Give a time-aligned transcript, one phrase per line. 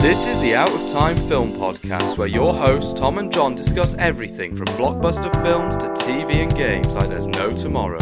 [0.00, 4.66] This is the Outatime Film Podcast, where your hosts Tom and John discuss everything from
[4.66, 7.98] blockbuster films to TV and games like there's no tomorrow.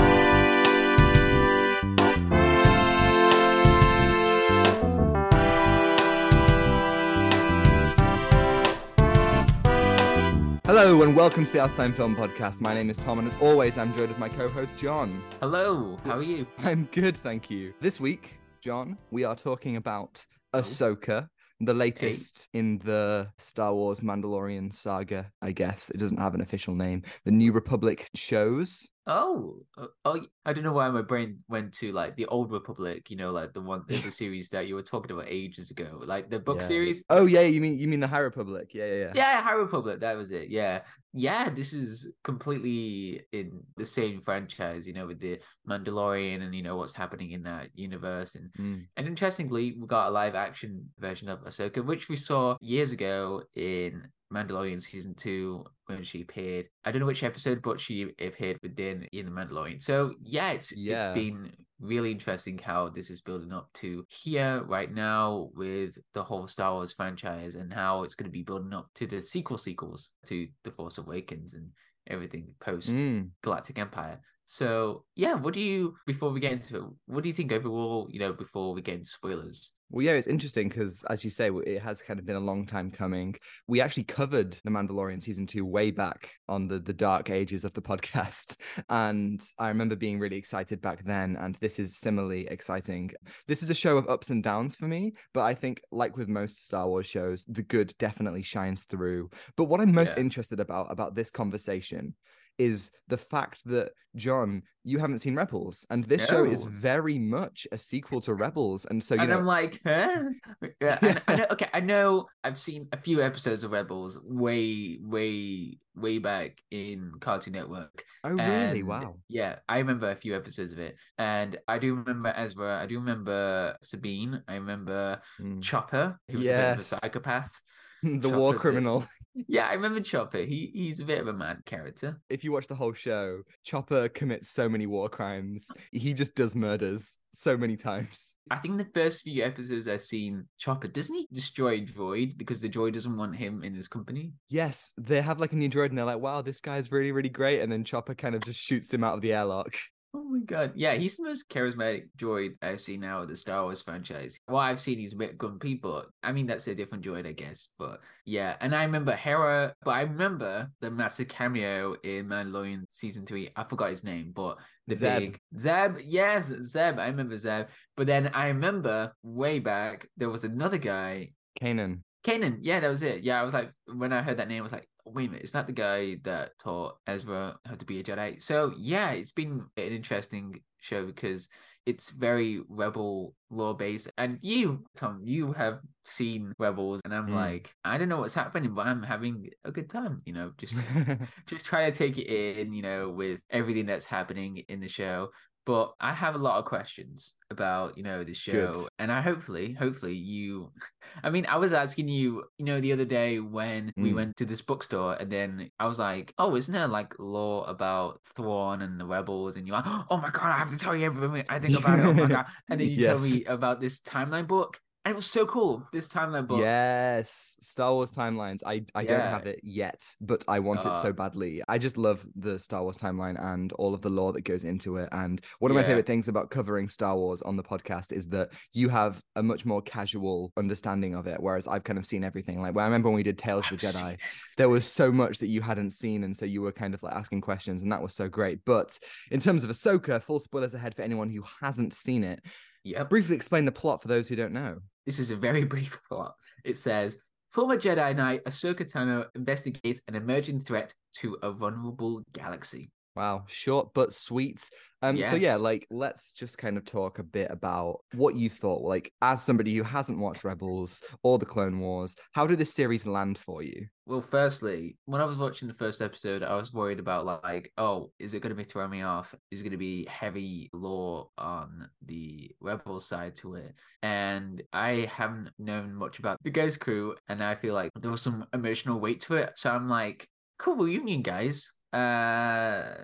[10.66, 12.60] Hello and welcome to the Outatime Film Podcast.
[12.60, 15.22] My name is Tom, and as always, I'm joined with my co-host John.
[15.40, 16.46] Hello, how are you?
[16.58, 17.72] I'm good, thank you.
[17.80, 21.28] This week, John, we are talking about Ahsoka,
[21.60, 25.32] the latest in the Star Wars Mandalorian saga.
[25.40, 27.04] I guess it doesn't have an official name.
[27.24, 28.90] The New Republic shows.
[29.06, 33.10] Oh, uh, oh, I don't know why my brain went to like the Old Republic.
[33.10, 36.30] You know, like the one, the series that you were talking about ages ago, like
[36.30, 36.66] the book Yeah.
[36.66, 37.02] series.
[37.08, 38.68] Oh yeah, you mean you mean the High Republic?
[38.74, 39.12] Yeah, yeah, yeah.
[39.14, 40.00] Yeah, High Republic.
[40.00, 40.50] That was it.
[40.50, 40.82] Yeah,
[41.14, 41.48] yeah.
[41.48, 44.86] This is completely in the same franchise.
[44.86, 48.34] You know, with the Mandalorian and you know what's happening in that universe.
[48.34, 48.86] And Mm.
[48.96, 53.42] and interestingly, we got a live action version of Ahsoka, which we saw years ago
[53.56, 56.68] in Mandalorian season two when she appeared.
[56.84, 59.80] I don't know which episode, but she appeared with Din in the Mandalorian.
[59.82, 61.06] So yeah, it's Yeah.
[61.12, 66.22] it's been really interesting how this is building up to here right now with the
[66.22, 69.56] whole Star Wars franchise and how it's going to be building up to the sequel
[69.58, 71.70] sequels to The Force Awakens and
[72.06, 73.30] everything post Mm.
[73.42, 74.20] Galactic Empire.
[74.46, 76.84] So yeah, what do you before we get into it?
[77.06, 78.08] What do you think overall?
[78.10, 79.72] You know, before we get into spoilers.
[79.92, 82.64] Well, yeah, it's interesting because, as you say, it has kind of been a long
[82.64, 83.34] time coming.
[83.66, 87.72] We actually covered The Mandalorian season two way back on the the dark ages of
[87.72, 88.56] the podcast,
[88.88, 91.36] and I remember being really excited back then.
[91.36, 93.10] And this is similarly exciting.
[93.48, 96.28] This is a show of ups and downs for me, but I think, like with
[96.28, 99.30] most Star Wars shows, the good definitely shines through.
[99.56, 100.16] But what I'm most Yeah.
[100.16, 102.14] interested about about this conversation
[102.58, 107.66] is the fact that John, you haven't seen Rebels, and this show is very much
[107.72, 109.38] a sequel to Rebels, and so you and know.
[109.38, 110.22] I'm like, huh?
[110.80, 114.98] Yeah, I, I know, okay, I know I've seen a few episodes of Rebels way,
[115.02, 118.04] way, way back in Cartoon Network.
[118.24, 118.80] Oh, really?
[118.80, 119.16] And, Wow.
[119.28, 122.80] Yeah, I remember a few episodes of it, and I do remember Ezra.
[122.80, 124.42] I do remember Sabine.
[124.48, 125.62] I remember Mm.
[125.62, 126.18] Chopper.
[126.28, 127.60] He was a bit of a psychopath.
[128.20, 129.04] the war Chopper did- criminal.
[129.46, 130.38] Yeah, I remember Chopper.
[130.38, 132.20] He he's a bit of a mad character.
[132.28, 135.68] If you watch the whole show, Chopper commits so many war crimes.
[135.92, 138.36] He just does murders so many times.
[138.50, 142.68] I think the first few episodes I've seen Chopper doesn't he destroy Droid because the
[142.68, 144.32] droid doesn't want him in his company.
[144.48, 147.28] Yes, they have like a new droid and they're like, wow, this guy's really, really
[147.28, 147.60] great.
[147.60, 149.76] And then Chopper kind of just shoots him out of the airlock.
[150.12, 150.72] Oh my god.
[150.74, 154.40] Yeah, he's the most charismatic droid I've seen now of the Star Wars franchise.
[154.48, 157.68] Well, I've seen he's grumpy, but I mean that's a different droid, I guess.
[157.78, 163.24] But yeah, and I remember Hera, but I remember the massive cameo in Mandalorian season
[163.24, 163.50] three.
[163.54, 165.18] I forgot his name, but the Zeb.
[165.20, 166.98] big Zeb, yes, Zeb.
[166.98, 167.66] I remember Zeb.
[167.96, 172.00] But then I remember way back there was another guy Kanan.
[172.24, 173.22] Kanan, yeah, that was it.
[173.22, 175.44] Yeah, I was like, when I heard that name, I was like, wait a minute,
[175.44, 178.40] is that the guy that taught Ezra how to be a Jedi?
[178.40, 181.48] So yeah, it's been an interesting show because
[181.86, 184.10] it's very rebel law based.
[184.18, 187.34] And you, Tom, you have seen Rebels, and I'm Mm.
[187.34, 190.22] like, I don't know what's happening, but I'm having a good time.
[190.24, 190.74] You know, just
[191.46, 195.30] just trying to take it in, you know, with everything that's happening in the show.
[195.66, 198.88] But I have a lot of questions about, you know, the show.
[198.88, 198.90] Good.
[198.98, 200.72] And I hopefully, hopefully you
[201.22, 204.14] I mean, I was asking you, you know, the other day when we Mm.
[204.14, 208.20] went to this bookstore and then I was like, Oh, isn't there like law about
[208.24, 209.56] Thrawn and the rebels?
[209.56, 211.98] And you're like, Oh my god, I have to tell you everything I think about
[212.00, 212.04] it.
[212.04, 212.46] Oh my god.
[212.70, 214.80] And then you tell me about this timeline book.
[215.06, 216.60] And it was so cool, this timeline book.
[216.60, 218.60] Yes, Star Wars timelines.
[218.66, 221.62] I I don't have it yet, but I want it so Uh, badly.
[221.66, 224.98] I just love the Star Wars timeline and all of the lore that goes into
[224.98, 225.08] it.
[225.10, 228.50] And one of my favorite things about covering Star Wars on the podcast is that
[228.74, 232.60] you have a much more casual understanding of it, whereas I've kind of seen everything.
[232.60, 234.18] Like when I remember when we did Tales of the Jedi,
[234.58, 237.14] there was so much that you hadn't seen, and so you were kind of like
[237.14, 238.66] asking questions, and that was so great.
[238.66, 238.98] But
[239.30, 242.40] in terms of Ahsoka, full spoilers ahead for anyone who hasn't seen it.
[242.84, 243.10] Yep.
[243.10, 244.78] Briefly explain the plot for those who don't know.
[245.06, 246.34] This is a very brief plot.
[246.64, 252.90] It says Former Jedi Knight Ahsoka Tano investigates an emerging threat to a vulnerable galaxy.
[253.16, 254.70] Wow, short but sweet.
[255.02, 258.82] Um, so yeah, like let's just kind of talk a bit about what you thought.
[258.82, 263.06] Like, as somebody who hasn't watched Rebels or the Clone Wars, how did this series
[263.06, 263.86] land for you?
[264.06, 268.10] Well, firstly, when I was watching the first episode, I was worried about like, oh,
[268.18, 269.34] is it going to be throwing me off?
[269.50, 273.74] Is it going to be heavy lore on the Rebels side to it?
[274.02, 278.22] And I haven't known much about the Ghost Crew, and I feel like there was
[278.22, 279.52] some emotional weight to it.
[279.56, 280.28] So I'm like,
[280.58, 281.70] cool reunion, guys.
[281.92, 282.94] Uh,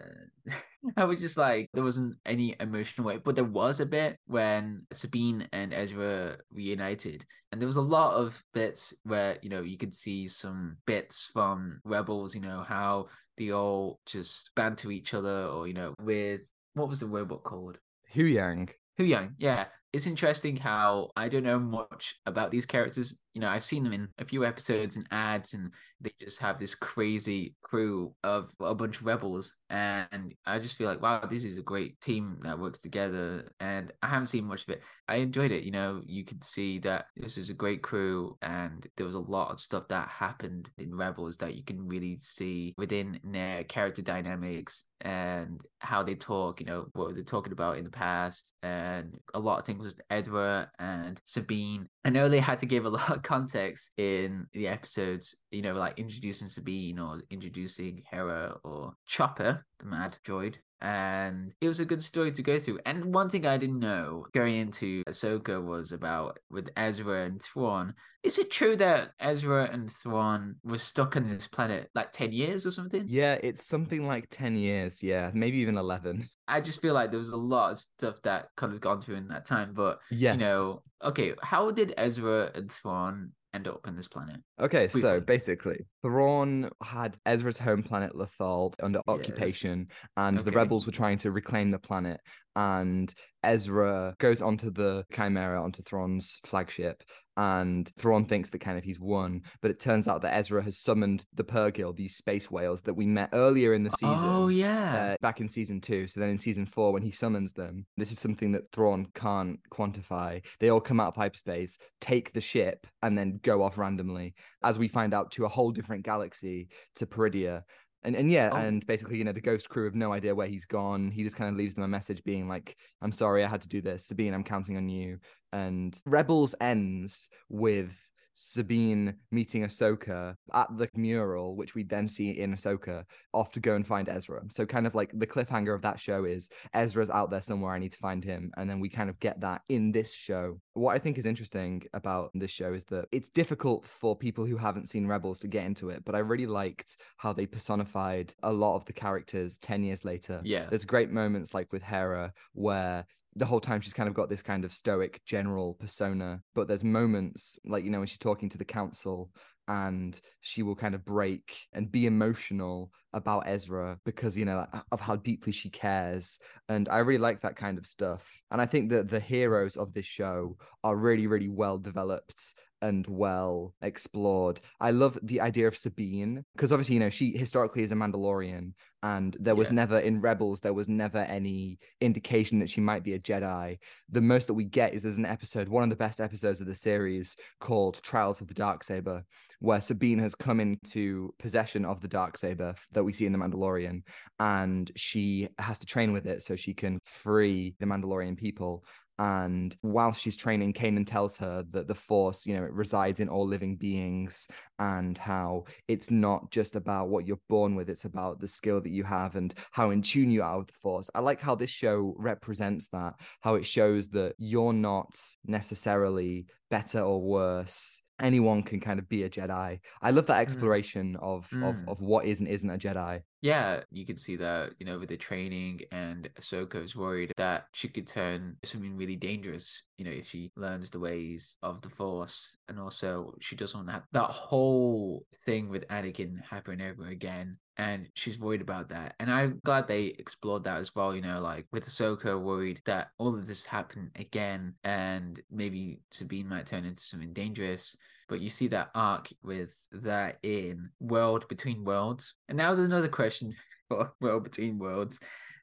[0.96, 4.82] I was just like, there wasn't any emotional weight, but there was a bit when
[4.92, 9.76] Sabine and Ezra reunited, and there was a lot of bits where you know you
[9.76, 13.06] could see some bits from Rebels, you know how
[13.36, 16.42] they all just banter each other, or you know with
[16.74, 17.78] what was the robot called?
[18.14, 18.68] Huyang.
[18.98, 19.66] Huyang, yeah.
[19.92, 23.18] It's interesting how I don't know much about these characters.
[23.36, 26.58] You know, I've seen them in a few episodes and ads, and they just have
[26.58, 29.54] this crazy crew of a bunch of rebels.
[29.68, 33.52] And I just feel like, wow, this is a great team that works together.
[33.60, 34.82] And I haven't seen much of it.
[35.06, 35.64] I enjoyed it.
[35.64, 39.20] You know, you could see that this is a great crew, and there was a
[39.20, 44.00] lot of stuff that happened in Rebels that you can really see within their character
[44.00, 49.14] dynamics and how they talk, you know, what they're talking about in the past, and
[49.34, 51.86] a lot of things with Edward and Sabine.
[52.02, 55.98] I know they had to give a lot context in the episodes, you know, like
[55.98, 62.02] introducing Sabine or introducing Hera or Chopper, the mad droid and it was a good
[62.02, 62.80] story to go through.
[62.84, 67.94] And one thing I didn't know going into Ahsoka was about with Ezra and Thrawn.
[68.22, 72.66] Is it true that Ezra and Thrawn were stuck on this planet like ten years
[72.66, 73.04] or something?
[73.08, 75.02] Yeah, it's something like ten years.
[75.02, 76.28] Yeah, maybe even eleven.
[76.48, 79.16] I just feel like there was a lot of stuff that could have gone through
[79.16, 79.72] in that time.
[79.74, 80.34] But yes.
[80.34, 84.40] you know, okay, how did Ezra and Thrawn end up on this planet?
[84.60, 85.00] Okay, Briefly.
[85.00, 90.08] so basically, Thrawn had Ezra's home planet Lothal under occupation, yes.
[90.16, 90.44] and okay.
[90.50, 92.20] the rebels were trying to reclaim the planet.
[92.54, 93.12] And
[93.42, 97.02] Ezra goes onto the Chimera, onto Thrawn's flagship,
[97.36, 100.78] and Thrawn thinks that kind of he's won, but it turns out that Ezra has
[100.78, 104.18] summoned the Purrgil, these space whales that we met earlier in the season.
[104.18, 106.06] Oh yeah, uh, back in season two.
[106.06, 109.58] So then in season four, when he summons them, this is something that Thrawn can't
[109.70, 110.44] quantify.
[110.60, 114.78] They all come out of hyperspace, take the ship, and then go off randomly, as
[114.78, 117.62] we find out to a whole different galaxy to Peridea.
[118.02, 118.56] And and yeah, oh.
[118.56, 121.10] and basically, you know, the ghost crew have no idea where he's gone.
[121.10, 123.68] He just kind of leaves them a message being like, I'm sorry, I had to
[123.68, 124.06] do this.
[124.06, 125.18] Sabine, I'm counting on you.
[125.52, 127.98] And Rebels ends with
[128.36, 133.74] Sabine meeting Ahsoka at the mural, which we then see in Ahsoka, off to go
[133.74, 134.42] and find Ezra.
[134.50, 137.72] So, kind of like the cliffhanger of that show is Ezra's out there somewhere.
[137.72, 138.52] I need to find him.
[138.56, 140.60] And then we kind of get that in this show.
[140.74, 144.58] What I think is interesting about this show is that it's difficult for people who
[144.58, 148.52] haven't seen Rebels to get into it, but I really liked how they personified a
[148.52, 150.42] lot of the characters 10 years later.
[150.44, 150.66] Yeah.
[150.68, 153.06] There's great moments like with Hera where
[153.36, 156.84] the whole time she's kind of got this kind of stoic general persona but there's
[156.84, 159.30] moments like you know when she's talking to the council
[159.68, 165.00] and she will kind of break and be emotional about Ezra because you know of
[165.00, 166.38] how deeply she cares.
[166.68, 168.30] And I really like that kind of stuff.
[168.50, 173.06] And I think that the heroes of this show are really really well developed and
[173.06, 174.60] well explored.
[174.80, 178.72] I love the idea of Sabine because obviously, you know, she historically is a Mandalorian,
[179.02, 179.74] and there was yeah.
[179.74, 183.78] never in Rebels, there was never any indication that she might be a Jedi.
[184.10, 186.66] The most that we get is there's an episode, one of the best episodes of
[186.66, 189.24] the series called Trials of the Dark Saber,
[189.60, 193.38] where Sabine has come into possession of the dark saber that we see in the
[193.38, 194.02] Mandalorian,
[194.38, 198.84] and she has to train with it so she can free the Mandalorian people.
[199.18, 203.28] And whilst she's training, Kanan tells her that the Force, you know, it resides in
[203.28, 204.46] all living beings
[204.78, 208.90] and how it's not just about what you're born with, it's about the skill that
[208.90, 211.08] you have and how in tune you are with the Force.
[211.14, 217.00] I like how this show represents that, how it shows that you're not necessarily better
[217.00, 219.78] or worse anyone can kind of be a Jedi.
[220.00, 220.40] I love that mm.
[220.40, 221.22] exploration mm.
[221.22, 221.68] of mm.
[221.68, 223.20] of of what is and isn't a Jedi.
[223.46, 227.66] Yeah, you can see that, you know, with the training and Ahsoka is worried that
[227.72, 231.90] she could turn something really dangerous, you know, if she learns the ways of the
[231.90, 232.56] Force.
[232.68, 238.38] And also she doesn't have that whole thing with Anakin happening over again and she's
[238.38, 239.14] worried about that.
[239.20, 243.08] And I'm glad they explored that as well, you know, like with Ahsoka worried that
[243.18, 247.96] all of this happened again and maybe Sabine might turn into something dangerous.
[248.28, 252.34] But you see that arc with that in World Between Worlds.
[252.48, 253.54] And that was another question
[253.88, 255.20] for World Between Worlds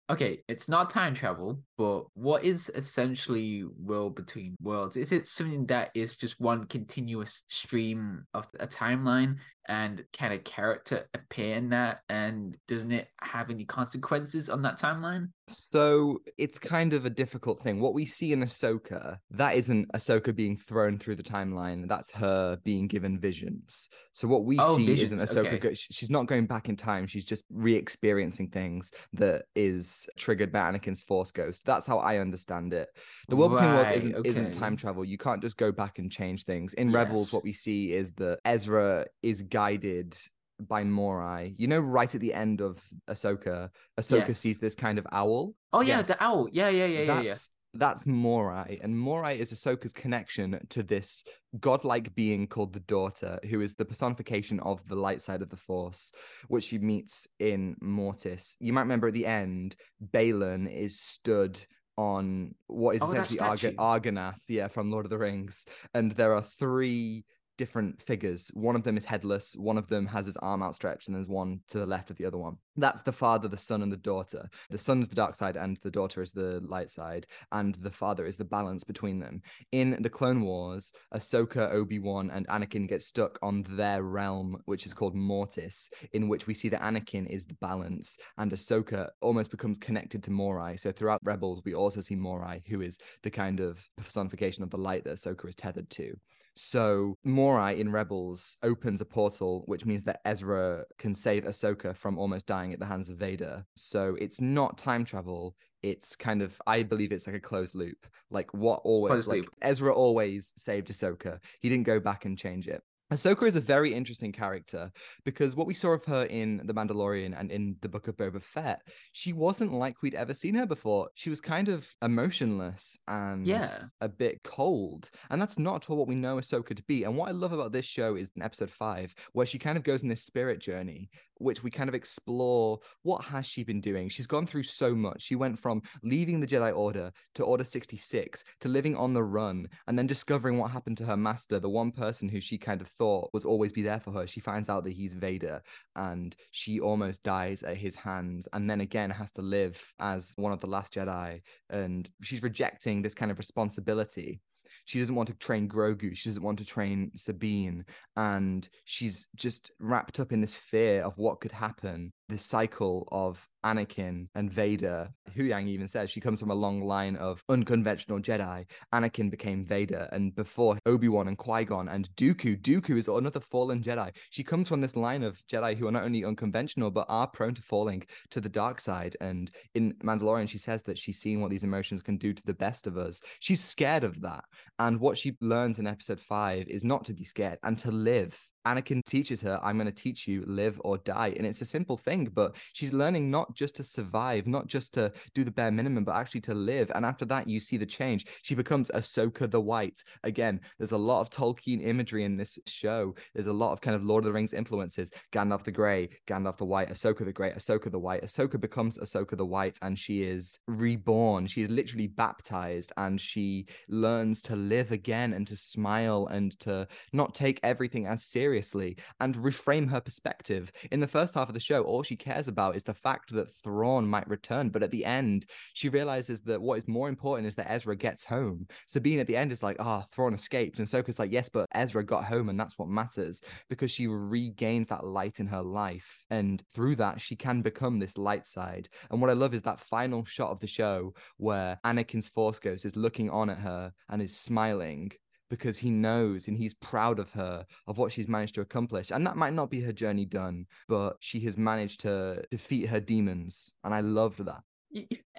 [0.10, 4.98] okay, it's not time travel, but what is essentially world between worlds?
[4.98, 10.39] Is it something that is just one continuous stream of a timeline and can a
[10.39, 12.01] character appear in that?
[12.10, 15.29] And doesn't it have any consequences on that timeline?
[15.48, 17.82] So it's kind of a difficult thing.
[17.82, 21.88] What we see in Ahsoka, that isn't Ahsoka being thrown through the timeline.
[21.88, 23.89] That's her being given visions.
[24.13, 25.22] So what we oh, see visions.
[25.22, 25.48] isn't Ahsoka.
[25.48, 25.60] Okay.
[25.60, 27.08] Go- she's not going back in time.
[27.08, 31.62] She's just re-experiencing things that is triggered by Anakin's Force Ghost.
[31.65, 32.89] That's how I understand it.
[33.27, 34.29] The world right, between worlds isn't, okay.
[34.29, 35.03] isn't time travel.
[35.03, 36.74] You can't just go back and change things.
[36.74, 36.96] In yes.
[36.96, 40.17] Rebels, what we see is that Ezra is guided
[40.60, 41.53] by Morai.
[41.57, 43.69] You know, right at the end of Ahsoka,
[44.00, 44.38] Ahsoka Yes.
[44.38, 45.53] sees this kind of owl.
[45.72, 46.07] Oh yeah, Yes.
[46.10, 46.48] the owl.
[46.51, 47.29] Yeah, yeah, yeah, yeah, yeah.
[47.29, 51.24] that's that's Morai, and Morai is Ahsoka's connection to this
[51.60, 55.57] godlike being called the Daughter, who is the personification of the light side of the
[55.57, 56.12] Force,
[56.50, 58.55] which she meets in Mortis.
[58.60, 59.75] You might remember at the end,
[60.13, 61.55] Baylan is stood
[61.98, 63.75] on what is Oh, essentially statue.
[63.77, 67.25] Argonath, yeah, from Lord of the Rings, and there are three
[67.57, 68.50] different figures.
[68.53, 71.62] One of them is headless, one of them has his arm outstretched, and there's one
[71.69, 72.57] to the left of the other one.
[72.75, 74.50] That's the father, the son, and the daughter.
[74.70, 78.25] The son's the dark side, and the daughter is the light side, and the father
[78.25, 79.42] is the balance between them.
[79.72, 84.86] In the Clone Wars, Ahsoka, Obi Wan, and Anakin get stuck on their realm, which
[84.86, 89.51] is called Mortis, in which we see that Anakin is the balance, and Ahsoka almost
[89.51, 90.77] becomes connected to Morai.
[90.77, 94.77] So throughout Rebels, we also see Morai, who is the kind of personification of the
[94.77, 96.15] light that Ahsoka is tethered to.
[96.56, 102.20] So Morai in Rebels opens a portal, which means that Ezra can save Ahsoka from
[102.20, 103.65] almost dying at the hands of Vader.
[103.75, 105.55] So it's not time travel.
[105.82, 108.08] It's kind of, I believe it's like a closed loop.
[108.32, 109.50] Like what always, Closed like loop.
[109.62, 111.39] Ezra always saved Ahsoka.
[111.60, 112.82] He didn't go back and change it.
[113.13, 114.91] Ahsoka is a very interesting character
[115.24, 118.41] because what we saw of her in The Mandalorian and in the Book of Boba
[118.41, 121.10] Fett, she wasn't like we'd ever seen her before.
[121.13, 123.84] She was kind of emotionless and Yeah.
[124.01, 125.12] a bit cold.
[125.29, 127.03] And that's not at all what we know Ahsoka to be.
[127.03, 129.84] And what I love about this show is in episode five, where she kind of
[129.84, 134.10] goes in this spirit journey, which we kind of explore what has she been doing.
[134.10, 135.22] She's gone through so much.
[135.22, 139.67] She went from leaving the Jedi Order to Order 66 to living on the run
[139.88, 142.88] and then discovering what happened to her master, the one person who she kind of
[142.88, 143.02] thought
[143.33, 144.27] was always be there for her.
[144.27, 145.62] She finds out that he's Vader
[145.95, 150.51] and she almost dies at his hands and then again has to live as one
[150.51, 154.41] of the last Jedi and she's rejecting this kind of responsibility.
[154.86, 156.15] She doesn't want to train Grogu.
[156.15, 157.86] She doesn't want to train Sabine.
[158.17, 162.12] And she's just wrapped up in this fear of what could happen.
[162.30, 165.10] This cycle of Anakin and Vader.
[165.36, 168.65] Huyang even says she comes from a long line of unconventional Jedi.
[168.94, 170.08] Anakin became Vader.
[170.12, 174.15] And before Obi Wan and Qui Gon and Dooku, Dooku is another fallen Jedi.
[174.30, 177.56] She comes from this line of Jedi who are not only unconventional, but are prone
[177.56, 179.15] to falling to the dark side.
[179.22, 182.53] And in Mandalorian, she says that she's seen what these emotions can do to the
[182.53, 183.22] best of us.
[183.39, 184.44] She's scared of that.
[184.80, 188.39] And what she learns in episode five is not to be scared and to live.
[188.65, 191.34] Anakin teaches her, I'm going to teach you live or die.
[191.38, 195.12] And it's a simple thing, but she's learning not just to survive, not just to
[195.34, 196.91] do the bare minimum, but actually to live.
[196.96, 198.25] And after that, you see the change.
[198.41, 200.03] She becomes Ahsoka the White.
[200.24, 203.15] Again, there's a lot of Tolkien imagery in this show.
[203.34, 205.12] There's a lot of kind of Lord of the Rings influences.
[205.32, 208.24] Gandalf the Grey, Gandalf the White, Ahsoka the Grey, Ahsoka the White.
[208.24, 211.48] Ahsoka becomes Ahsoka the White, and she is reborn.
[211.48, 216.88] She is literally baptized, and she learns to live again and to smile and to
[217.12, 220.72] not take everything as seriously and reframe her perspective.
[220.91, 223.51] In the first half of the show, all she cares about is the fact that
[223.51, 227.55] Thrawn might return, but at the end, she realizes that what is more important is
[227.55, 228.67] that Ezra gets home.
[228.86, 230.77] Sabine at the end is like, ah, oh, Thrawn escaped.
[230.77, 235.03] Ahsoka's like, yes, but Ezra got home, and that's what matters because she regains that
[235.03, 236.25] light in her life.
[236.29, 238.88] And through that, she can become this light side.
[239.10, 242.86] And what I love is that final shot of the show where Anakin's Force Ghost
[242.86, 245.12] is looking on at her and is smiling
[245.53, 249.24] because he knows and he's proud of her of what she's managed to accomplish and
[249.27, 253.75] that might not be her journey done but she has managed to defeat her demons
[253.83, 254.63] and i loved that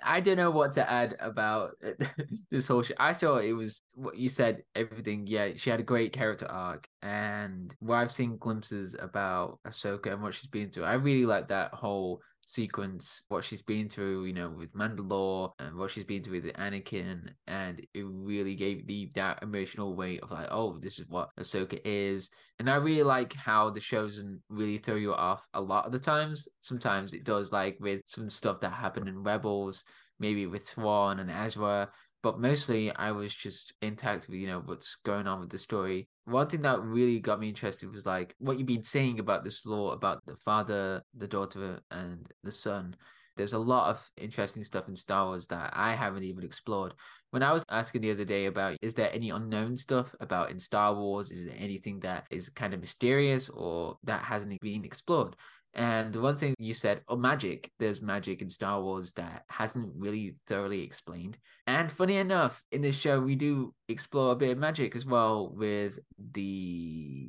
[0.03, 1.73] I don't know what to add about
[2.51, 2.95] this whole show.
[2.99, 5.27] I thought it was what you said, everything.
[5.29, 10.23] Yeah, she had a great character arc, and what I've seen glimpses about Ahsoka and
[10.23, 10.85] what she's been through.
[10.85, 15.77] I really like that whole sequence, what she's been through, you know, with Mandalore and
[15.77, 20.31] what she's been through with Anakin, and it really gave the that emotional weight of
[20.31, 22.31] like, oh, this is what Ahsoka is.
[22.59, 25.93] And I really like how the shows doesn't really throw you off a lot of
[25.93, 26.49] the times.
[26.61, 29.85] Sometimes it does, like with some stuff that happened in Rebels,
[30.19, 31.91] maybe with Thrawn and Ezra.
[32.25, 36.09] But mostly, I was just intact with you know what's going on with the story.
[36.25, 39.67] One thing that really got me interested was like what you've been saying about this
[39.67, 42.97] law about the father, the daughter, and the son.
[43.37, 46.95] There's a lot of interesting stuff in Star Wars that I haven't even explored.
[47.29, 50.59] When I was asking the other day about is there any unknown stuff about in
[50.59, 51.31] Star Wars?
[51.31, 55.37] Is there anything that is kind of mysterious or that hasn't been explored?
[55.75, 57.71] And the one thing you said, oh, magic.
[57.79, 61.37] There's magic in Star Wars that hasn't really thoroughly explained.
[61.67, 65.53] And funny enough, in this show, we do explore a bit of magic as well
[65.53, 65.99] with
[66.33, 67.29] the.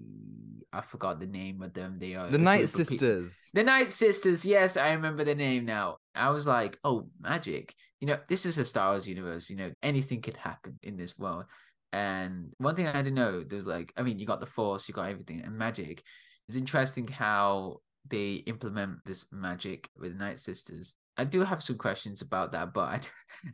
[0.72, 1.98] I forgot the name of them.
[2.00, 5.34] They are the night group of pe- sisters the Night Sisters, yes, I remember the
[5.34, 5.98] name now.
[6.14, 7.74] I was like, oh, magic.
[8.02, 9.50] You know, this is a Star Wars universe.
[9.50, 11.46] You know, anything could happen in this world.
[11.94, 14.94] And one thing I didn't know, there's like, I mean, you got the Force, you
[14.94, 16.04] got everything, and magic.
[16.50, 20.96] It's interesting how they implement this magic with Night Sisters.
[21.18, 23.00] I do have some questions about that, but I,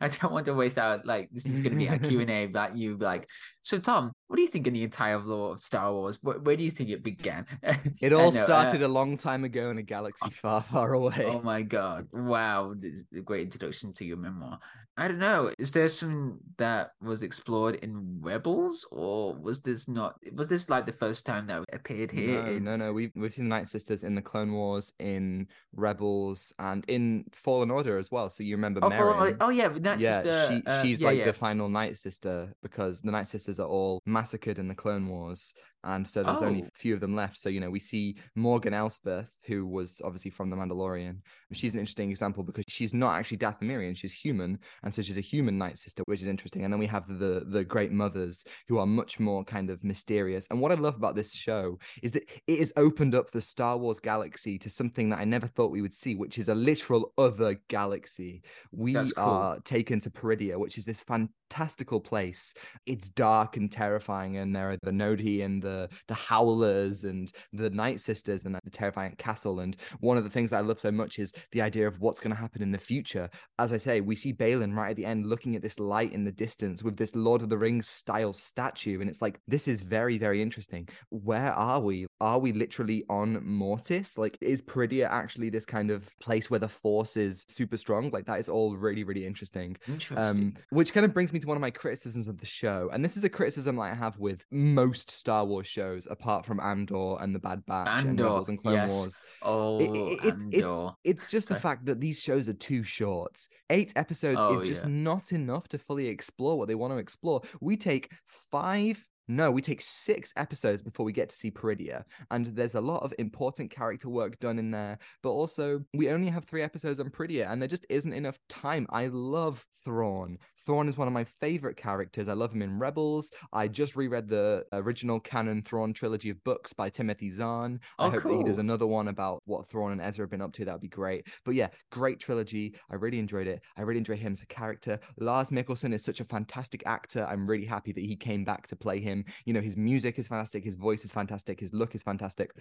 [0.06, 1.06] I don't want to waste out.
[1.06, 2.96] Like this is going to be a Q and A about you.
[2.96, 3.28] Like,
[3.62, 6.18] so Tom, what do you think in the entire lore of Star Wars?
[6.22, 7.44] Where, where do you think it began?
[8.00, 11.26] It all know, started uh, a long time ago in a galaxy far, far away.
[11.26, 12.08] Oh my god!
[12.12, 14.58] Wow, this is a great introduction to your memoir.
[14.96, 15.50] I don't know.
[15.58, 20.16] Is there something that was explored in Rebels, or was this not?
[20.34, 22.42] Was this like the first time that appeared here?
[22.42, 22.64] No, in...
[22.64, 22.92] no, no.
[22.92, 27.70] We've we've seen the Night Sisters in the Clone Wars, in Rebels, and in Fallen
[27.70, 28.28] Order as well.
[28.28, 29.36] So you remember oh, Merrin?
[29.40, 30.46] Oh yeah, Night yeah, Sister.
[30.48, 31.24] She, uh, she's yeah, like yeah.
[31.24, 35.52] the final Night Sister because the Night Sisters are all massacred in the Clone Wars,
[35.84, 36.66] and so there's only Oh.
[36.66, 37.36] a few of them left.
[37.38, 41.18] So you know, we see Morgan Elspeth, who was obviously from The Mandalorian.
[41.52, 45.20] She's an interesting example because she's not actually Dathomirian; she's human, and so she's a
[45.22, 46.64] human Night Sister, which is interesting.
[46.64, 50.46] And then we have the the Great Mothers, who are much more kind of mysterious.
[50.50, 53.76] And what I love about this show is that it has opened up the Star
[53.76, 57.12] Wars galaxy to something that I never thought we would see, which is a literal
[57.18, 58.42] other galaxy.
[58.70, 59.04] We cool.
[59.16, 62.54] are taken to Peridea, which is this fantastical place.
[62.86, 65.71] It's dark and terrifying, and there are the Noti and the
[66.08, 69.60] the Howlers and the Night Sisters and the terrifying castle.
[69.60, 72.20] And one of the things that I love so much is the idea of what's
[72.20, 73.28] going to happen in the future.
[73.58, 76.24] As I say, we see Baylan right at the end looking at this light in
[76.24, 79.82] the distance with this Lord of the Rings style statue, and it's like this is
[79.82, 80.88] very very interesting.
[81.10, 82.06] Where are we?
[82.20, 84.18] Are we literally on Mortis?
[84.18, 88.10] Like, is Peridea actually this kind of place where the Force is super strong?
[88.10, 89.76] Like, that is all really really interesting.
[89.88, 90.18] Interesting.
[90.18, 93.04] Um, which kind of brings me to one of my criticisms of the show, and
[93.04, 97.16] this is a criticism that I have with most Star Wars shows, apart from Andor
[97.20, 98.90] and the Bad Batch and Andor, Rebels and Clone yes.
[98.92, 99.20] Wars.
[99.42, 103.46] oh, It- it- it- it's it's just the fact that these shows are too short.
[103.70, 104.90] Eight episodes Oh, is just yeah.
[104.90, 107.42] not enough to fully explore what they want to explore.
[107.60, 108.10] We take
[108.50, 109.02] five.
[109.28, 112.02] No, we take six episodes before we get to see Peridea,
[112.32, 114.98] and there's a lot of important character work done in there.
[115.22, 118.84] But also, we only have three episodes on Peridea, and there just isn't enough time.
[118.90, 120.38] I love Thrawn.
[120.64, 122.28] Thrawn is one of my favorite characters.
[122.28, 123.32] I love him in Rebels.
[123.52, 127.80] I just reread the original canon Thrawn trilogy of books by Timothy Zahn.
[127.98, 130.40] I Oh, hope that he does another one about what Thrawn and Ezra have been
[130.40, 130.64] up to.
[130.64, 131.26] That would be great.
[131.44, 132.74] But yeah, great trilogy.
[132.90, 133.60] I really enjoyed it.
[133.76, 135.00] I really enjoy him as a character.
[135.18, 137.26] Lars Mikkelsen is such a fantastic actor.
[137.28, 139.24] I'm really happy that he came back to play him.
[139.44, 140.64] You know, his music is fantastic.
[140.64, 141.58] His voice is fantastic.
[141.60, 142.52] His look is fantastic.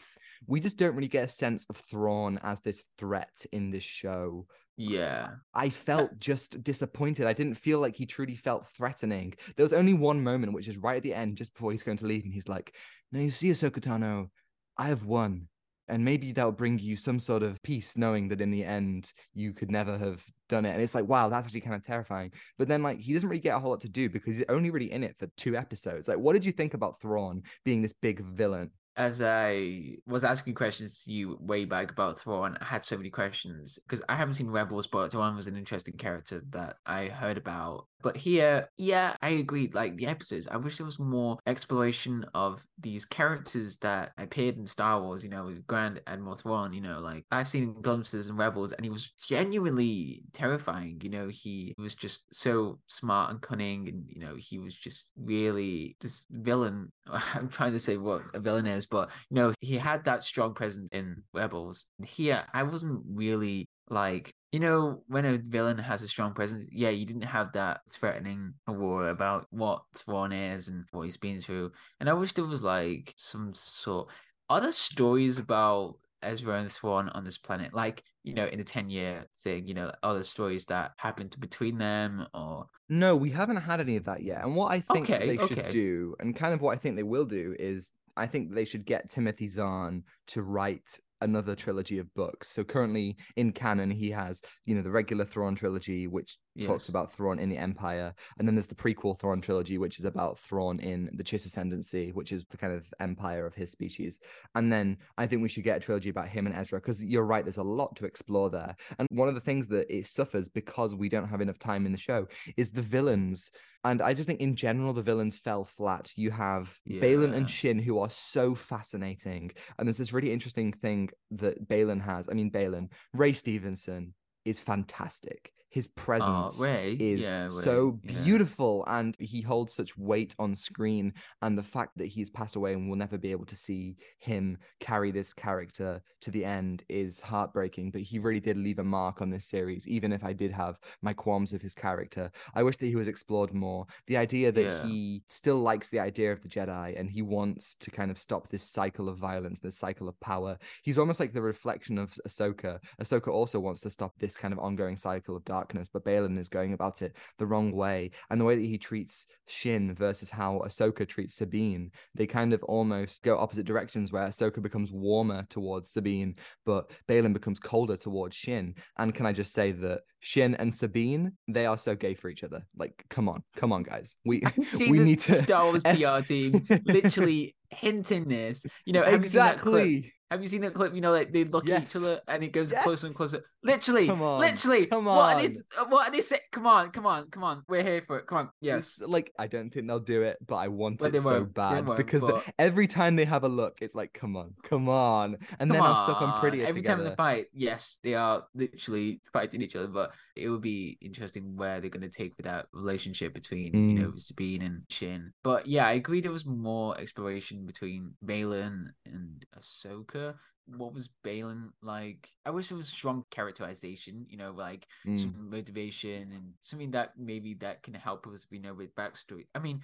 [0.48, 4.48] We just don't really get a sense of Thrawn as this threat in this show.
[4.78, 5.36] Yeah.
[5.54, 7.28] I felt just disappointed.
[7.28, 9.34] I didn't feel like he truly felt threatening.
[9.56, 11.98] There was only one moment, which is right at the end, just before he's going
[11.98, 12.76] to leave, and he's like,
[13.12, 14.30] "Now you see, Ahsoka Tano,
[14.78, 15.50] I have won,
[15.88, 19.54] and maybe that'll bring you some sort of peace, knowing that in the end you
[19.54, 22.32] could never have done it." And it's like, wow, that's actually kind of terrifying.
[22.58, 24.72] But then, like, he doesn't really get a whole lot to do because he's only
[24.72, 26.08] really in it for two episodes.
[26.08, 28.72] Like, what did you think about Thrawn being this big villain?
[28.98, 33.10] As I was asking questions to you way back about Thrawn, I had so many
[33.10, 37.38] questions because I haven't seen Rebels, but Thrawn was an interesting character that I heard
[37.38, 37.88] about.
[38.02, 39.70] But here, yeah, I agree.
[39.74, 44.68] Like the episodes, I wish there was more exploration of these characters that appeared in
[44.68, 45.24] Star Wars.
[45.24, 46.74] You know, with Grand Admiral Thrawn.
[46.74, 51.00] You know, like I've seen glimpses in Rebels, and he was genuinely terrifying.
[51.04, 55.12] You know, he was just so smart and cunning, and you know, he was just
[55.18, 56.92] really this villain.
[57.34, 60.54] I'm trying to say what a villain is, but you know, he had that strong
[60.54, 61.86] presence in Rebels.
[62.06, 66.90] Here, I wasn't really like you know when a villain has a strong presence yeah
[66.90, 71.72] you didn't have that threatening war about what Thrawn is and what he's been through
[72.00, 74.10] and i wish there was like some sort
[74.50, 78.90] other stories about Ezra and Thrawn on this planet like you know in the 10
[78.90, 83.80] year thing you know other stories that happened between them or No, we haven't had
[83.80, 84.44] any of that yet.
[84.44, 87.04] And what I think Okay, they should do, and kind of what I think they
[87.04, 92.14] will do, is I think they should get Timothy Zahn to write another trilogy of
[92.14, 92.50] books.
[92.50, 97.14] So currently in canon, he has, you know, the regular Thrawn trilogy, which talks about
[97.14, 100.80] Thrawn in the Empire, and then there's the prequel Thrawn trilogy, which is about Thrawn
[100.80, 104.20] in the Chiss Ascendancy, which is the kind of empire of his species.
[104.56, 107.24] And then I think we should get a trilogy about him and Ezra, because you're
[107.24, 108.76] right, there's a lot to explore there.
[109.00, 111.92] And one of the things that it suffers because we don't have enough time in
[111.92, 113.52] the show is the villains.
[113.84, 116.12] And I just think in general the villains fell flat.
[116.16, 119.52] You have Baylan and Shin who are so fascinating.
[119.78, 122.28] And there's this really interesting thing that Baylan has.
[122.30, 124.14] I mean, Baylan, Ray Stevenson
[124.46, 125.52] is fantastic.
[125.72, 126.94] His oh, presence Ray?
[127.00, 128.22] is Yeah, so yeah.
[128.24, 132.74] beautiful and he holds such weight on screen and the fact that he's passed away
[132.74, 137.22] and we'll never be able to see him carry this character to the end is
[137.22, 140.52] heartbreaking but he really did leave a mark on this series even if i did
[140.52, 144.52] have my qualms of his character i wish that he was explored more the idea
[144.52, 144.86] that Yeah.
[144.86, 148.50] he still likes the idea of the jedi and he wants to kind of stop
[148.50, 152.80] this cycle of violence this cycle of power he's almost like the reflection of ahsoka
[153.02, 156.50] ahsoka also wants to stop this kind of ongoing cycle of darkness but baylan is
[156.50, 158.12] going about it the wrong way.
[158.30, 162.64] And the way that he treats shin versus how ahsoka treats sabine they kind of
[162.64, 168.36] almost go opposite directions where ahsoka becomes warmer towards sabine but baylan becomes colder towards
[168.36, 168.76] shin.
[168.98, 172.44] And can i just say that shin and sabine they are so gay for each
[172.44, 172.66] other.
[172.76, 174.18] Like come on come on guys.
[174.26, 174.44] We
[174.80, 178.66] we need to Star Wars PR team literally hinting this.
[178.86, 179.82] You know, have you seen that clip?
[179.86, 180.94] exactly Have you seen that clip?
[180.96, 183.44] You know, like they look at each other and it goes closer and closer.
[183.64, 184.88] Literally, Come on, literally.
[184.88, 185.42] come What are on.
[185.44, 185.56] they?
[185.90, 186.42] What are they saying?
[186.52, 187.64] Come on, come on, come on.
[187.70, 188.26] We're here for it.
[188.28, 188.50] Come on.
[188.60, 188.98] Yes.
[189.00, 191.86] It's like I don't think they'll do it, but I want Well, it so bad
[191.98, 195.70] because the- every time they have a look, it's like, come on, come on, and
[195.70, 196.30] Come then I'll stuck on.
[196.32, 197.04] on prettier Every together.
[197.04, 199.88] time they fight, yes, they are literally fighting each other.
[199.90, 204.00] But it would be interesting where they're going to take with that relationship between you
[204.00, 204.20] know Mm.
[204.20, 205.34] Sabine and Shin.
[205.44, 206.22] But yeah, I agree.
[206.22, 210.36] There was more exploration between Baylan and Ahsoka.
[210.68, 212.30] What was Baylan like?
[212.46, 214.26] I wish there was strong characterization.
[214.30, 215.20] You know, like Mm.
[215.20, 218.46] some motivation and something that maybe that can help us.
[218.52, 219.48] You know, with backstory.
[219.56, 219.82] I mean.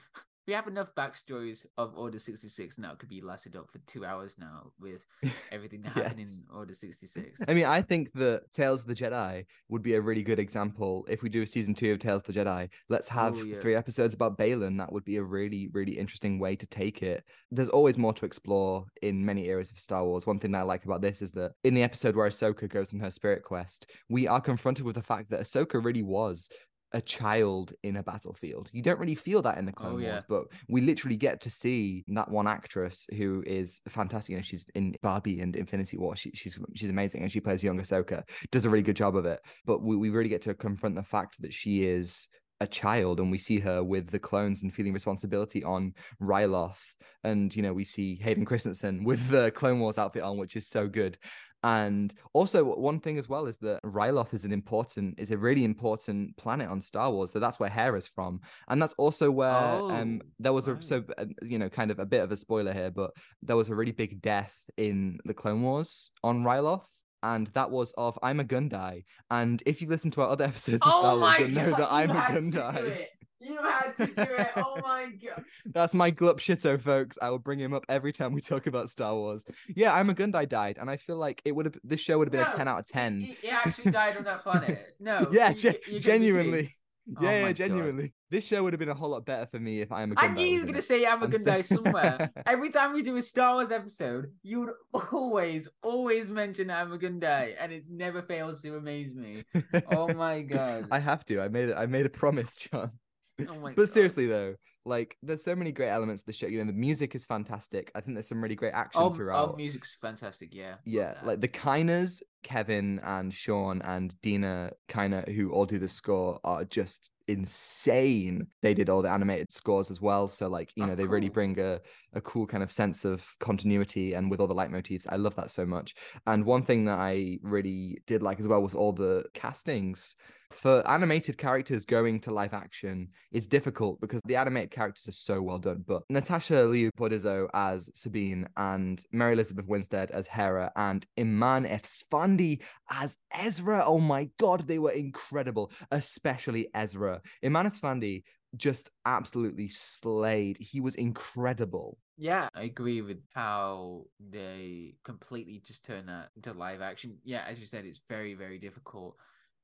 [0.47, 2.93] We have enough backstories of Order 66 now.
[2.93, 5.05] It could be lasted up for two hours now with
[5.51, 7.41] everything that happened in Order 66.
[7.45, 11.05] I mean, I think that Tales of the Jedi would be a really good example.
[11.09, 13.59] If we do a season two of Tales of the Jedi, let's have Ooh, yeah.
[13.59, 14.77] three episodes about Baylan.
[14.77, 17.25] That would be a really, really interesting way to take it.
[17.51, 20.25] There's always more to explore in many areas of Star Wars.
[20.25, 22.93] One thing that I like about this is that in the episode where Ahsoka goes
[22.93, 26.47] on her spirit quest, we are confronted with the fact that Ahsoka really was
[26.93, 28.69] a child in a battlefield.
[28.71, 30.11] You don't really feel that in the oh, Clone Oh, yeah.
[30.11, 34.31] Wars, but we literally get to see that one actress who is fantastic.
[34.31, 36.15] You know, she's in Barbie and Infinity War.
[36.15, 38.23] She, she's she's amazing, and she plays young Ahsoka.
[38.51, 39.39] Does a really good job of it.
[39.65, 43.29] But we, we really get to confront the fact that she is a child, and
[43.29, 46.81] we see her with the clones and feeling responsibility on Ryloth.
[47.23, 50.67] And you know, we see Hayden Christensen with the Clone Wars outfit on, which is
[50.67, 51.17] so good.
[51.63, 55.63] And also, one thing as well is that Ryloth is an important, is a really
[55.63, 57.31] important planet on Star Wars.
[57.31, 60.81] So that's where Hera is from, and that's also where um Oh, there was a
[60.81, 63.69] so uh, you know kind of a bit of a spoiler here, but there was
[63.69, 66.85] a really big death in the Clone Wars on Ryloth.
[67.23, 69.03] And that was of Ima-Gun Di.
[69.31, 72.51] And if you listen to our other episodes of Star Wars, you'll know that Ima-Gun
[72.51, 73.07] Di.
[73.39, 74.49] You had to do it.
[74.55, 75.43] Oh my god.
[75.67, 77.17] That's my glup shito, folks.
[77.21, 79.45] I will bring him up every time we talk about Star Wars.
[79.75, 82.31] Yeah, Ima-Gun Di died, and I feel like it would have this show would have
[82.31, 83.21] been a 10 out of 10.
[83.21, 84.79] He, he actually died on that planet.
[84.99, 85.27] No.
[85.31, 86.01] yeah, you- ge- you're gonna be kidding.
[86.01, 86.73] genuinely.
[87.17, 87.55] Oh yeah, my yeah, God.
[87.55, 88.13] genuinely.
[88.29, 90.21] This show would have been a whole lot better for me if Ima-Gun Di.
[90.23, 90.83] I knew you were gonna it.
[90.83, 92.29] say I'm a good somewhere.
[92.45, 94.73] Every time we do a Star Wars episode, you would
[95.13, 99.45] always, always mention Ima-Gun Di, and it never fails to amaze me.
[99.89, 100.87] Oh my god.
[100.91, 101.39] I have to.
[101.39, 101.77] I made it.
[101.77, 102.91] I made a promise, John.
[103.39, 103.89] Oh but God.
[103.89, 106.47] seriously though, like there's so many great elements to the show.
[106.47, 107.91] You know, the music is fantastic.
[107.93, 109.49] I think there's some really great action Oh, throughout.
[109.51, 110.53] oh, music's fantastic.
[110.53, 110.75] Yeah.
[110.85, 116.39] Yeah, like the Kiners, Kevin and Sean and Deana Kiner, who all do the score,
[116.43, 118.47] are just insane.
[118.61, 120.27] They did all the animated scores as well.
[120.29, 121.79] So, like, you Oh, know, they really bring a,
[122.13, 125.05] a cool kind of sense of continuity and with all the leitmotifs.
[125.09, 125.93] I love that so much.
[126.25, 130.15] And one thing that I really did like as well was all the castings.
[130.51, 135.41] For animated characters going to live action is difficult because the animated characters are so
[135.41, 135.83] well done.
[135.85, 142.61] But Natasha Liu Bordizzo as Sabine and Mary Elizabeth Winstead as Hera and Eman Esfandi
[142.89, 143.83] as Ezra.
[143.85, 147.21] Oh my god, they were incredible, especially Ezra.
[147.43, 148.23] Eman Esfandi
[148.55, 150.57] just absolutely slayed.
[150.59, 151.97] He was incredible.
[152.17, 157.17] Yeah, I agree with how they completely just turn that into live action.
[157.23, 159.17] Yeah, as you said, it's very, very difficult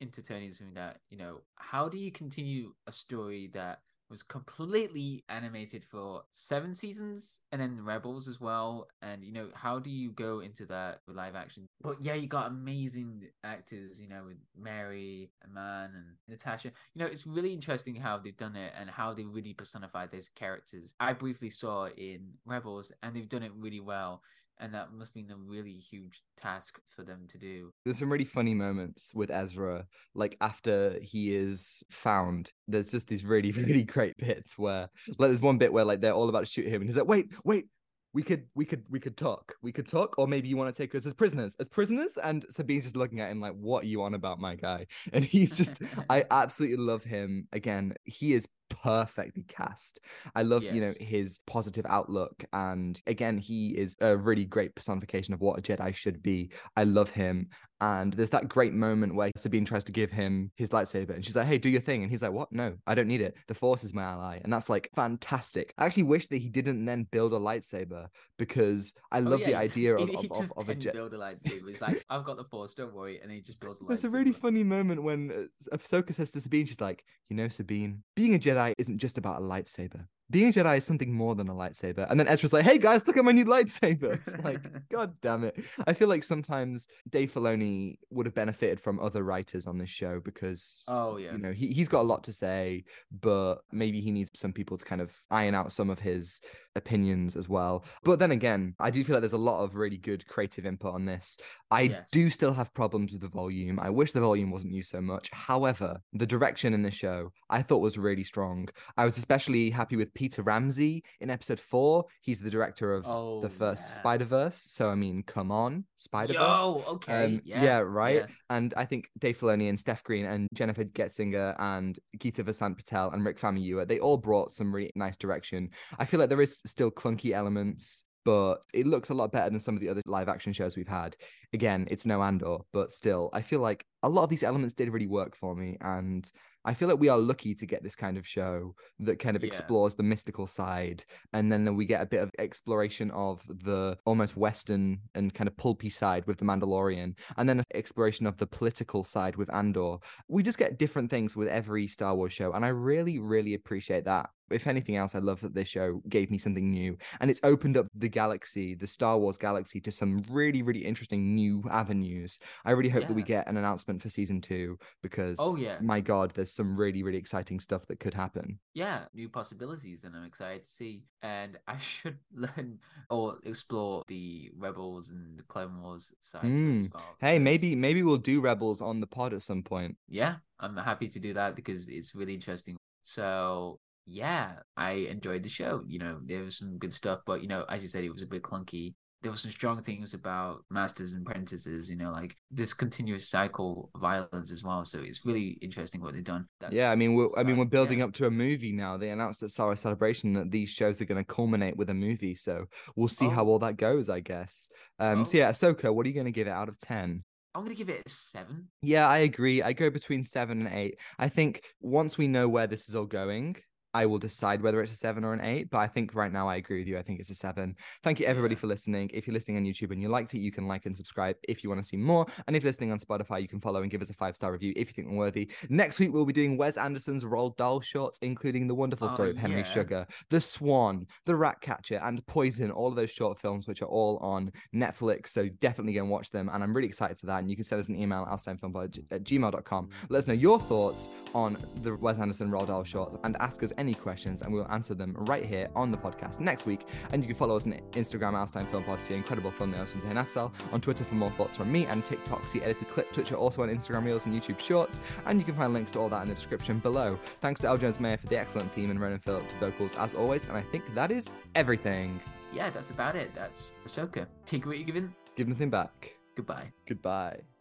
[0.03, 5.23] into turning something that, you know, how do you continue a story that was completely
[5.29, 8.87] animated for seven seasons and then Rebels as well?
[9.01, 11.67] And, you know, how do you go into that with live action?
[11.81, 16.71] But yeah, you got amazing actors, you know, with Mary, Aman, and Natasha.
[16.93, 20.29] You know, it's really interesting how they've done it and how they really personified those
[20.35, 20.93] characters.
[20.99, 24.21] I briefly saw in Rebels, and they've done it really well.
[24.59, 27.71] And that must been a really huge task for them to do.
[27.83, 29.85] There's some really funny moments with Ezra,
[30.15, 32.51] like after he is found.
[32.67, 36.13] There's just these really, really great bits where, like, there's one bit where like they're
[36.13, 37.65] all about to shoot him, and he's like, "Wait, wait,
[38.13, 39.55] we could we could we could talk.
[39.61, 42.45] We could talk, or maybe you want to take us as prisoners, as prisoners." And
[42.49, 45.57] Sabine's just looking at him like, "What are you on about, my guy?" And he's
[45.57, 47.47] just, I absolutely love him.
[47.51, 48.47] Again, he is
[48.81, 49.99] perfectly cast.
[50.35, 52.43] I love, you know, his positive outlook.
[52.53, 56.51] And again, he is a really great personification of what a Jedi should be.
[56.75, 57.49] I love him.
[57.81, 61.35] And there's that great moment where Sabine tries to give him his lightsaber and she's
[61.35, 62.01] like, hey, do your thing.
[62.01, 62.49] And he's like, what?
[62.49, 63.35] No, I don't need it.
[63.49, 64.39] The Force is my ally.
[64.41, 65.73] And that's like fantastic.
[65.77, 68.07] I actually wish that he didn't then build a lightsaber
[68.39, 70.93] because I Oh, love yeah, the idea of, of, of, of a Jedi.
[70.93, 71.67] build a lightsaber.
[71.67, 73.87] He's like, I've got the force, don't worry, and he just builds a lightsaber.
[73.89, 77.49] There's a really funny moment when uh, Ahsoka says to Sabine, she's like, you know,
[77.49, 80.05] Sabine, being a Jedi isn't just about a lightsaber.
[80.31, 82.09] Being a Jedi is something more than a lightsaber.
[82.09, 84.19] And then Ezra's like, hey guys, look at my new lightsaber.
[84.25, 85.63] It's like, God damn it.
[85.85, 90.21] I feel like sometimes Dave Filoni would have benefited from other writers on this show
[90.23, 91.33] because Oh yeah.
[91.33, 94.77] you know he, he's got a lot to say but maybe he needs some people
[94.77, 96.39] to kind of iron out some of his
[96.75, 99.97] opinions as well but then again i do feel like there's a lot of really
[99.97, 101.37] good creative input on this
[101.69, 102.09] i Yes.
[102.11, 105.29] do still have problems with the volume i wish the volume wasn't used so much
[105.31, 108.52] however the direction in this show i thought was really strong
[108.97, 113.41] i was especially happy with peter ramsey in episode four he's the director of Oh,
[113.41, 113.95] the first yeah.
[113.99, 117.25] spider-verse so i mean come on spider-verse Oh, okay.
[117.25, 117.77] um, yeah.
[117.79, 118.15] right.
[118.15, 118.25] yeah.
[118.49, 123.11] And I think Dave Filoni and Steph Green and Jennifer Getzinger and Geeta Vasant Patel
[123.11, 125.69] and Rick Famuyiwa, they all brought some really nice direction.
[125.97, 129.59] I feel like there is still clunky elements, but it looks a lot better than
[129.59, 131.15] some of the other live action shows we've had.
[131.53, 134.89] Again, it's no Andor, but still, I feel like a lot of these elements did
[134.93, 135.77] really work for me.
[135.81, 136.29] And
[136.65, 139.43] I feel like we are lucky to get this kind of show that kind of
[139.43, 139.47] Yeah.
[139.47, 141.03] explores the mystical side.
[141.33, 145.57] And then we get a bit of exploration of the almost Western and kind of
[145.57, 149.97] pulpy side with The Mandalorian, and then an exploration of the political side with Andor.
[150.27, 152.53] We just get different things with every Star Wars show.
[152.53, 154.29] And I really, really appreciate that.
[154.53, 157.77] If anything else, I love that this show gave me something new and it's opened
[157.77, 162.39] up the galaxy, the Star Wars galaxy, to some really, really interesting new avenues.
[162.65, 165.77] I really hope that we get an announcement for season two because Oh yeah.
[165.81, 170.15] my god there's some really really exciting stuff that could happen yeah, new possibilities, and
[170.15, 171.03] I'm excited to see.
[171.21, 176.87] And I should learn or explore the Rebels and the Clone Wars side it as
[176.87, 176.93] Mm.
[176.93, 177.15] well.
[177.19, 181.07] hey maybe maybe we'll do rebels on the pod at some point yeah, I'm happy
[181.09, 182.77] to do that because it's really interesting.
[183.03, 185.83] So yeah, I enjoyed the show.
[185.87, 188.21] You know, there was some good stuff, but you know, as you said, it was
[188.23, 188.93] a bit clunky.
[189.21, 191.89] There were some strong things about masters and apprentices.
[191.89, 194.83] You know, like this continuous cycle of violence as well.
[194.83, 196.45] So it's really interesting what they've done.
[196.71, 198.09] yeah i mean we're i mean we're building up.
[198.09, 201.23] up to a movie now they announced at Star celebration that these shows are going
[201.23, 202.65] to culminate with a movie so
[202.97, 203.49] we'll see how Oh.
[203.51, 204.67] all that goes i guess
[204.99, 205.39] um so Oh.
[205.39, 207.23] yeah ahsoka what are you going to give it out of 10
[207.55, 208.67] I'm gonna give it a seven.
[208.81, 209.61] Yeah, I agree.
[209.61, 210.97] I go between seven and eight.
[211.19, 213.57] I think once we know where this is all going,
[213.93, 215.69] I will decide whether it's a seven or an eight.
[215.69, 216.97] But I think right now I agree with you.
[216.97, 217.75] I think it's a seven.
[218.03, 218.59] Thank you everybody Yeah.
[218.61, 219.09] for listening.
[219.13, 221.63] If you're listening on YouTube and you liked it, you can like and subscribe if
[221.63, 222.25] you want to see more.
[222.47, 224.51] And if you're listening on Spotify, you can follow and give us a five star
[224.51, 225.49] review if you think we're worthy.
[225.69, 229.29] Next week we'll be doing Wes Anderson's Roald Dahl shorts, including the wonderful Oh, story
[229.31, 229.63] of Henry yeah.
[229.63, 232.71] Sugar, The Swan, The Rat Catcher, and Poison.
[232.71, 235.27] All of those short films, which are all on Netflix.
[235.27, 236.49] So definitely go and watch them.
[236.51, 237.39] And I'm really excited for that.
[237.39, 239.89] And you can send us an email at outatimefilmpod at gmail.com.
[240.09, 243.71] Let us know your thoughts on the Wes Anderson Roald Dahl shorts and ask us
[243.77, 246.87] any questions, and we'll answer them right here on the podcast next week.
[247.11, 250.53] And you can follow us on Instagram, Alstein Film Pod, see incredible thumbnails from Afzal,
[250.71, 253.63] on Twitter for more thoughts from me, and TikTok, see edited clips, which are also
[253.63, 255.01] on Instagram Reels and YouTube Shorts.
[255.25, 257.17] And you can find links to all that in the description below.
[257.41, 260.45] Thanks to El Jones-Meyer for the excellent theme and Ronan Phillips vocals as always.
[260.45, 262.21] And I think that is everything.
[262.53, 263.31] Yeah, that's about it.
[263.33, 264.27] That's Ahsoka.
[264.45, 265.15] Take what you're given.
[265.35, 266.15] Give nothing back.
[266.35, 266.71] Goodbye.
[266.85, 267.52] Goodbye.